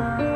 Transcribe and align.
Bye. 0.00 0.29